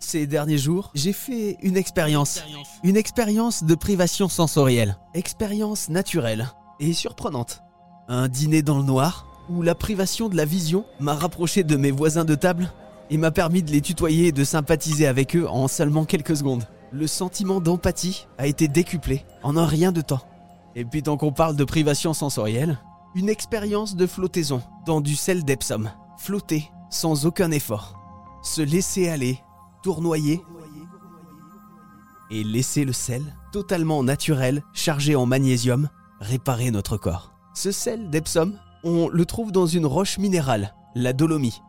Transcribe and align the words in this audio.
Ces 0.00 0.26
derniers 0.26 0.58
jours, 0.58 0.90
j'ai 0.94 1.12
fait 1.12 1.58
une 1.62 1.76
expérience. 1.76 2.42
Une 2.84 2.96
expérience 2.96 3.64
de 3.64 3.74
privation 3.74 4.28
sensorielle. 4.28 4.96
Expérience 5.14 5.88
naturelle 5.88 6.48
et 6.78 6.92
surprenante. 6.92 7.62
Un 8.08 8.28
dîner 8.28 8.62
dans 8.62 8.78
le 8.78 8.84
noir 8.84 9.26
où 9.50 9.60
la 9.62 9.74
privation 9.74 10.28
de 10.28 10.36
la 10.36 10.44
vision 10.44 10.84
m'a 11.00 11.14
rapproché 11.14 11.64
de 11.64 11.76
mes 11.76 11.90
voisins 11.90 12.24
de 12.24 12.34
table 12.34 12.72
et 13.10 13.16
m'a 13.16 13.30
permis 13.30 13.62
de 13.62 13.72
les 13.72 13.80
tutoyer 13.80 14.28
et 14.28 14.32
de 14.32 14.44
sympathiser 14.44 15.06
avec 15.06 15.34
eux 15.34 15.48
en 15.48 15.66
seulement 15.68 16.04
quelques 16.04 16.36
secondes. 16.36 16.68
Le 16.92 17.06
sentiment 17.06 17.60
d'empathie 17.60 18.26
a 18.38 18.46
été 18.46 18.68
décuplé 18.68 19.24
en 19.42 19.56
un 19.56 19.66
rien 19.66 19.92
de 19.92 20.00
temps. 20.00 20.22
Et 20.76 20.84
puis 20.84 21.02
tant 21.02 21.16
qu'on 21.16 21.32
parle 21.32 21.56
de 21.56 21.64
privation 21.64 22.14
sensorielle, 22.14 22.78
une 23.14 23.28
expérience 23.28 23.96
de 23.96 24.06
flottaison 24.06 24.62
dans 24.86 25.00
du 25.00 25.16
sel 25.16 25.44
d'Epsom. 25.44 25.90
Flotter 26.18 26.70
sans 26.88 27.26
aucun 27.26 27.50
effort. 27.50 27.98
Se 28.42 28.62
laisser 28.62 29.08
aller, 29.08 29.38
tournoyer 29.82 30.42
et 32.30 32.44
laisser 32.44 32.84
le 32.84 32.92
sel, 32.92 33.22
totalement 33.52 34.02
naturel, 34.02 34.62
chargé 34.72 35.16
en 35.16 35.26
magnésium, 35.26 35.88
réparer 36.20 36.70
notre 36.70 36.96
corps. 36.96 37.32
Ce 37.54 37.72
sel 37.72 38.10
d'Epsom, 38.10 38.58
on 38.84 39.08
le 39.08 39.24
trouve 39.24 39.50
dans 39.50 39.66
une 39.66 39.86
roche 39.86 40.18
minérale, 40.18 40.74
la 40.94 41.12
dolomie. 41.12 41.60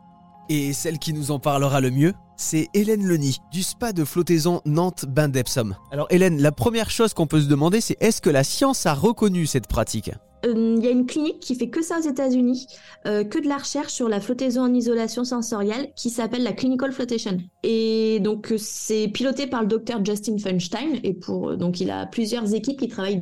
Et 0.50 0.74
celle 0.74 1.00
qui 1.00 1.14
nous 1.14 1.32
en 1.32 1.40
parlera 1.40 1.80
le 1.80 1.92
mieux, 1.92 2.14
c'est 2.36 2.70
Hélène 2.74 3.06
Leny, 3.06 3.38
du 3.52 3.62
spa 3.62 3.94
de 3.94 4.04
flottaison 4.04 4.62
Nantes-Bain 4.66 5.30
d'Epsom. 5.30 5.76
Alors 5.92 6.08
Hélène, 6.10 6.42
la 6.42 6.52
première 6.52 6.90
chose 6.90 7.14
qu'on 7.14 7.28
peut 7.28 7.42
se 7.42 7.48
demander, 7.48 7.82
c'est 7.82 7.98
est-ce 8.00 8.22
que 8.22 8.30
la 8.30 8.44
science 8.44 8.86
a 8.86 8.94
reconnu 8.94 9.46
cette 9.46 9.68
pratique? 9.68 10.12
Euh, 10.46 10.76
il 10.78 10.84
y 10.84 10.88
a 10.88 10.92
une 10.92 11.06
clinique 11.06 11.40
qui 11.40 11.56
fait 11.56 11.70
que 11.70 11.82
ça 11.82 12.00
aux 12.00 12.08
États-Unis, 12.08 12.68
euh, 13.08 13.24
que 13.24 13.40
de 13.40 13.48
la 13.48 13.58
recherche 13.58 13.92
sur 13.92 14.10
la 14.10 14.20
flottaison 14.20 14.62
en 14.62 14.74
isolation 14.74 15.24
sensorielle, 15.24 15.92
qui 15.96 16.10
s'appelle 16.10 16.44
la 16.44 16.54
Clinical 16.54 16.92
Flotation. 16.92 17.38
Et 17.64 18.20
donc 18.22 18.52
euh, 18.52 18.58
c'est 18.58 19.08
piloté 19.10 19.48
par 19.48 19.62
le 19.62 19.68
docteur 19.68 20.04
Justin 20.04 20.38
Funstein, 20.38 21.00
et 21.04 21.14
pour 21.14 21.58
donc 21.58 21.80
il 21.82 21.92
a 21.92 22.06
plusieurs 22.06 22.54
équipes 22.54 22.80
qui 22.80 22.88
travaillent 22.88 23.22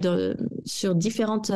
sur 0.65 0.95
différentes 0.95 1.51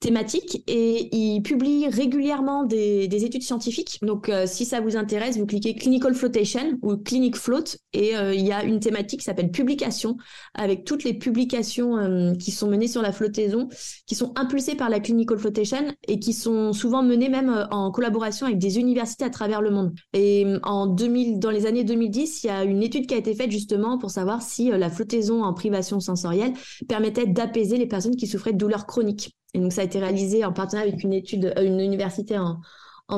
thématiques 0.00 0.62
et 0.66 1.14
il 1.14 1.42
publie 1.42 1.88
régulièrement 1.88 2.64
des, 2.64 3.24
études 3.24 3.42
scientifiques. 3.42 3.98
Donc 4.02 4.30
si 4.46 4.64
ça 4.64 4.80
vous 4.80 4.96
intéresse, 4.96 5.38
vous 5.38 5.46
cliquez 5.46 5.74
Clinical 5.74 6.14
Flotation 6.14 6.78
ou 6.82 6.96
Clinic 6.96 7.36
Float 7.36 7.64
et 7.92 8.12
il 8.12 8.44
y 8.44 8.52
a 8.52 8.64
une 8.64 8.80
thématique 8.80 9.20
qui 9.20 9.24
s'appelle 9.24 9.50
publication 9.50 10.16
avec 10.54 10.84
toutes 10.84 11.04
les 11.04 11.14
publications 11.14 12.34
qui 12.38 12.50
sont 12.50 12.68
menées 12.68 12.88
sur 12.88 13.02
la 13.02 13.12
flottaison, 13.12 13.68
qui 14.06 14.14
sont 14.14 14.32
impulsées 14.36 14.74
par 14.74 14.88
la 14.88 14.93
Clinical 15.00 15.38
Flotation 15.38 15.94
et 16.08 16.18
qui 16.18 16.32
sont 16.32 16.72
souvent 16.72 17.02
menées 17.02 17.28
même 17.28 17.50
euh, 17.50 17.66
en 17.70 17.90
collaboration 17.90 18.46
avec 18.46 18.58
des 18.58 18.78
universités 18.78 19.24
à 19.24 19.30
travers 19.30 19.60
le 19.60 19.70
monde. 19.70 19.94
Et 20.12 20.44
euh, 20.44 20.58
en 20.62 20.86
2000, 20.86 21.38
dans 21.38 21.50
les 21.50 21.66
années 21.66 21.84
2010, 21.84 22.44
il 22.44 22.46
y 22.46 22.50
a 22.50 22.64
une 22.64 22.82
étude 22.82 23.06
qui 23.06 23.14
a 23.14 23.16
été 23.16 23.34
faite 23.34 23.50
justement 23.50 23.98
pour 23.98 24.10
savoir 24.10 24.42
si 24.42 24.72
euh, 24.72 24.78
la 24.78 24.90
flottaison 24.90 25.44
en 25.44 25.54
privation 25.54 26.00
sensorielle 26.00 26.52
permettait 26.88 27.26
d'apaiser 27.26 27.76
les 27.76 27.86
personnes 27.86 28.16
qui 28.16 28.26
souffraient 28.26 28.52
de 28.52 28.58
douleurs 28.58 28.86
chroniques. 28.86 29.34
Et 29.54 29.60
donc 29.60 29.72
ça 29.72 29.82
a 29.82 29.84
été 29.84 29.98
réalisé 29.98 30.44
en 30.44 30.52
partenariat 30.52 30.90
avec 30.90 31.04
une 31.04 31.12
étude, 31.12 31.54
une 31.60 31.80
université 31.80 32.38
en, 32.38 32.60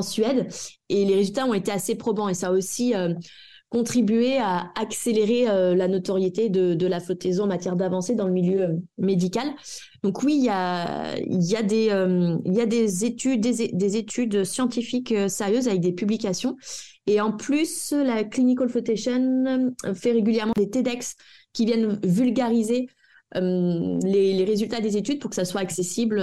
Suède, 0.01 0.47
et 0.89 1.05
les 1.05 1.15
résultats 1.15 1.45
ont 1.45 1.53
été 1.53 1.71
assez 1.71 1.95
probants. 1.95 2.27
Et 2.27 2.33
ça 2.33 2.51
aussi 2.51 2.93
contribuer 3.69 4.37
à 4.37 4.71
accélérer 4.75 5.49
euh, 5.49 5.75
la 5.75 5.87
notoriété 5.87 6.49
de, 6.49 6.87
la 6.87 6.99
flottaison 6.99 7.43
en 7.43 7.47
matière 7.47 7.75
d'avancée 7.75 8.15
dans 8.15 8.27
le 8.27 8.33
milieu 8.33 8.61
euh, 8.61 8.73
médical. 8.97 9.47
Donc 10.03 10.23
oui, 10.23 10.37
il 10.37 10.45
y 10.45 10.49
a, 10.49 11.17
y 11.19 11.55
a, 11.55 11.63
des, 11.63 11.89
euh, 11.91 12.37
y 12.45 12.61
a 12.61 12.65
des, 12.65 13.03
études, 13.03 13.41
des, 13.41 13.97
études 13.97 14.45
scientifiques 14.45 15.13
sérieuses 15.27 15.67
avec 15.67 15.81
des 15.81 15.91
publications. 15.91 16.55
Et 17.07 17.19
en 17.19 17.31
plus, 17.31 17.91
la 17.93 18.23
Clinical 18.23 18.69
Flotation 18.69 19.73
fait 19.93 20.11
régulièrement 20.11 20.53
des 20.57 20.69
TEDx 20.69 21.15
qui 21.53 21.65
viennent 21.65 21.99
vulgariser 22.03 22.87
les, 23.33 24.45
résultats 24.45 24.81
des 24.81 24.97
études 24.97 25.19
pour 25.19 25.29
que 25.29 25.35
ça 25.35 25.45
soit 25.45 25.61
accessible 25.61 26.19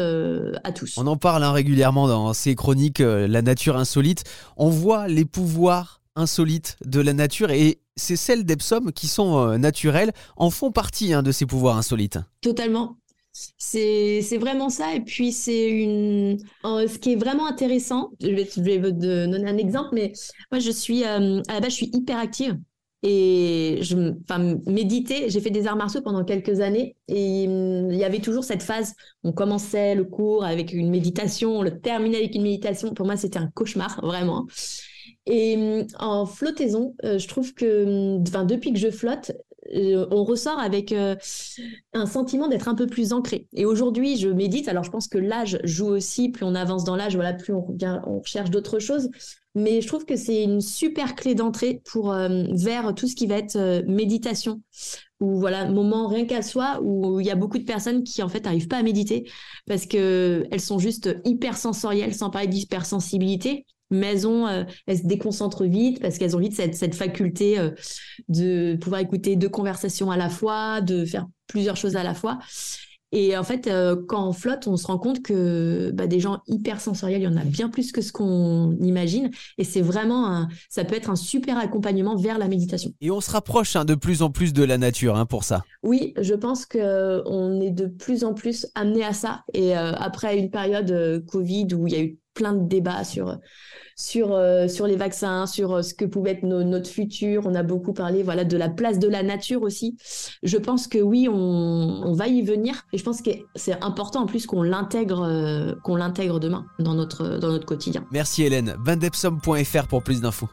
à 0.63 0.73
tous. 0.73 0.99
On 0.99 1.07
en 1.07 1.17
parle 1.17 1.43
hein, 1.43 1.53
régulièrement 1.53 2.07
dans 2.07 2.35
ces 2.35 2.55
chroniques 2.55 2.99
La 3.01 3.41
nature 3.41 3.79
insolite. 3.79 4.25
On 4.59 4.69
voit 4.69 5.09
les 5.09 5.25
pouvoirs 5.25 6.04
insolites 6.17 6.77
de 6.85 7.01
la 7.01 7.13
nature 7.13 7.51
et 7.51 7.81
c'est 7.97 8.17
celles 8.17 8.45
d'Epsom 8.45 8.93
qui 8.93 9.09
sont 9.09 9.39
euh, 9.39 9.59
naturelles 9.59 10.13
en 10.37 10.51
font 10.51 10.71
partie 10.71 11.13
hein, 11.13 11.23
de 11.23 11.33
ces 11.33 11.47
pouvoirs 11.47 11.77
insolites. 11.77 12.19
Totalement. 12.41 12.99
C'est 13.59 14.39
vraiment 14.39 14.69
ça. 14.69 14.95
Et 14.95 15.01
puis, 15.01 15.33
c'est 15.33 15.69
une. 15.69 16.39
ce 16.63 16.99
qui 16.99 17.15
est 17.15 17.17
vraiment 17.17 17.49
intéressant, 17.49 18.13
je 18.21 18.29
vais, 18.29 18.45
te 18.45 19.27
donner 19.27 19.49
un 19.49 19.57
exemple, 19.57 19.89
mais 19.93 20.13
moi, 20.53 20.61
je 20.61 20.71
suis. 20.71 21.03
Euh, 21.03 21.43
à 21.49 21.55
la 21.55 21.61
base, 21.61 21.71
je 21.71 21.77
suis 21.77 21.91
hyper 21.93 22.19
active. 22.19 22.57
Et 23.03 23.81
je, 23.83 24.15
enfin, 24.23 24.57
méditer, 24.67 25.29
j'ai 25.29 25.41
fait 25.41 25.51
des 25.51 25.67
arts 25.67 25.77
martiaux 25.77 26.01
pendant 26.01 26.25
quelques 26.25 26.61
années 26.61 26.97
et 27.09 27.47
hum, 27.47 27.91
il 27.91 27.99
y 27.99 28.05
avait 28.05 28.21
toujours 28.21 28.45
cette 28.45 28.63
phase. 28.63 28.95
On 29.25 29.33
commençait 29.33 29.95
le 29.95 30.05
cours 30.05 30.43
avec 30.43 30.73
une 30.73 30.89
méditation, 30.89 31.59
on 31.59 31.63
le 31.63 31.81
terminait 31.81 32.17
avec 32.17 32.35
une 32.35 32.45
méditation. 32.45 32.95
Pour 32.95 33.05
moi, 33.05 33.17
c'était 33.17 33.39
un 33.39 33.49
cauchemar, 33.49 34.01
vraiment. 34.03 34.47
Et 35.27 35.57
hum, 35.57 35.87
en 35.99 36.27
flottaison, 36.27 36.95
euh, 37.05 37.19
je 37.19 37.29
trouve 37.29 37.55
que 37.55 38.19
enfin, 38.29 38.45
depuis 38.45 38.73
que 38.73 38.79
je 38.79 38.91
flotte, 38.91 39.33
euh, 39.75 40.07
on 40.11 40.25
ressort 40.25 40.59
avec 40.59 40.93
euh, 40.93 41.17
un 41.95 42.05
sentiment 42.05 42.49
d'être 42.49 42.69
un 42.69 42.75
peu 42.75 42.87
plus 42.87 43.13
ancré. 43.15 43.49
Et 43.55 43.65
aujourd'hui, 43.65 44.19
je 44.19 44.29
médite. 44.29 44.69
Alors, 44.69 44.85
je 44.85 44.91
pense 44.91 45.09
que 45.09 45.17
l'âge 45.19 45.59
joue 45.65 45.87
aussi. 45.87 46.29
Plus 46.29 46.45
on 46.45 46.55
avance 46.55 46.85
dans 46.85 46.97
l'âge, 46.97 47.15
voilà, 47.15 47.33
plus 47.33 47.55
on, 47.55 47.67
on 48.07 48.23
cherche 48.25 48.51
d'autres 48.51 48.79
choses. 48.79 49.09
Mais 49.55 49.81
je 49.81 49.87
trouve 49.87 50.05
que 50.05 50.17
c'est 50.17 50.43
une 50.43 50.61
super 50.61 51.15
clé 51.15 51.35
d'entrée 51.35 51.81
pour 51.85 52.13
vers 52.13 52.93
tout 52.93 53.07
ce 53.07 53.15
qui 53.15 53.29
va 53.29 53.37
être 53.37 53.85
méditation 53.87 54.61
ou 55.21 55.39
voilà 55.39 55.71
moment 55.71 56.09
rien 56.09 56.27
qu'à 56.27 56.43
soi 56.43 56.81
où 56.83 57.21
il 57.21 57.27
y 57.27 57.31
a 57.31 57.37
beaucoup 57.37 57.59
de 57.59 57.65
personnes 57.65 58.03
qui 58.03 58.21
en 58.25 58.29
fait 58.29 58.41
n'arrivent 58.45 58.67
pas 58.67 58.79
à 58.79 58.83
méditer 58.83 59.31
parce 59.67 59.87
que 59.87 60.45
elles 60.51 60.61
sont 60.61 60.81
juste 60.81 61.17
hyper 61.25 61.57
sensorielles 61.57 62.15
sans 62.15 62.31
parler 62.31 62.49
d'hypersensibilité 62.49 63.65
mais 63.91 64.13
elles, 64.13 64.27
euh, 64.27 64.65
elles 64.87 64.99
se 64.99 65.07
déconcentrent 65.07 65.65
vite 65.65 66.01
parce 66.01 66.19
qu'elles 66.19 66.37
ont 66.37 66.41
vite 66.41 66.55
cette, 66.55 66.75
cette 66.75 66.95
faculté 66.95 67.59
euh, 67.59 67.71
de 68.29 68.77
pouvoir 68.77 69.01
écouter 69.01 69.37
deux 69.37 69.49
conversations 69.49 70.11
à 70.11 70.17
la 70.17 70.29
fois, 70.29 70.81
de 70.81 71.05
faire 71.05 71.27
plusieurs 71.47 71.77
choses 71.77 71.97
à 71.97 72.03
la 72.03 72.15
fois. 72.15 72.39
Et 73.17 73.37
en 73.37 73.45
fait, 73.45 73.69
euh, 73.69 73.95
quand 74.09 74.29
on 74.29 74.33
flotte, 74.33 74.67
on 74.67 74.77
se 74.77 74.89
rend 74.89 74.99
compte 74.99 75.23
que 75.23 75.93
bah, 75.93 76.09
des 76.09 76.19
gens 76.19 76.41
hyper 76.49 76.81
sensoriels, 76.81 77.21
il 77.21 77.25
y 77.25 77.29
en 77.29 77.37
a 77.37 77.45
bien 77.45 77.69
plus 77.69 77.93
que 77.93 78.01
ce 78.01 78.11
qu'on 78.11 78.77
imagine. 78.81 79.31
Et 79.57 79.63
c'est 79.63 79.83
vraiment, 79.83 80.27
un, 80.27 80.49
ça 80.69 80.85
peut 80.85 80.97
être 80.97 81.11
un 81.11 81.17
super 81.17 81.57
accompagnement 81.57 82.17
vers 82.17 82.39
la 82.39 82.49
méditation. 82.49 82.91
Et 83.01 83.13
on 83.13 83.21
se 83.21 83.31
rapproche 83.31 83.77
hein, 83.77 83.85
de 83.85 83.95
plus 83.95 84.23
en 84.23 84.31
plus 84.31 84.53
de 84.53 84.65
la 84.65 84.79
nature 84.79 85.15
hein, 85.15 85.27
pour 85.27 85.45
ça. 85.45 85.63
Oui, 85.85 86.13
je 86.21 86.35
pense 86.35 86.67
qu'on 86.67 87.61
est 87.61 87.71
de 87.71 87.87
plus 87.87 88.25
en 88.25 88.35
plus 88.35 88.67
amené 88.75 89.05
à 89.05 89.13
ça. 89.13 89.45
Et 89.53 89.75
après 89.75 90.37
une 90.37 90.51
période 90.51 91.25
Covid 91.29 91.69
où 91.75 91.87
il 91.87 91.93
y 91.93 91.97
a 91.97 92.03
eu 92.03 92.19
plein 92.35 92.53
de 92.53 92.69
débats 92.69 93.05
sur 93.05 93.39
sur 93.97 94.33
euh, 94.33 94.69
sur 94.69 94.87
les 94.87 94.97
vaccins, 94.97 95.47
sur 95.47 95.75
euh, 95.75 95.83
ce 95.83 95.95
que 95.95 96.05
pouvait 96.05 96.33
être 96.33 96.43
notre 96.43 96.91
futur. 96.91 97.43
On 97.47 97.55
a 97.55 97.63
beaucoup 97.63 97.93
parlé 97.93 98.23
voilà 98.23 98.45
de 98.45 98.57
la 98.57 98.69
place 98.69 98.99
de 98.99 99.09
la 99.09 99.23
nature 99.23 99.63
aussi. 99.63 99.97
Je 100.43 100.57
pense 100.57 100.89
que 100.89 100.99
oui, 100.99 101.29
on, 101.29 102.13
va 102.15 102.29
y 102.29 102.43
venir 102.43 102.87
et 102.93 102.99
je 102.99 103.03
pense 103.03 103.23
que 103.23 103.31
c'est 103.57 103.83
important 103.83 104.23
en 104.23 104.27
plus 104.27 104.47
qu'on 104.47 104.63
l'intègre 104.63 105.23
euh, 105.23 105.75
qu'on 105.83 105.97
l'intègre 105.97 106.41
demain 106.41 106.67
dans 106.79 106.95
notre 106.95 107.39
dans 107.39 107.49
notre 107.49 107.67
quotidien. 107.67 108.05
Merci 108.11 108.45
Hélène. 108.45 108.77
Vandepsom.fr 108.85 109.87
pour 109.89 110.03
plus 110.03 110.21
d'infos. 110.21 110.49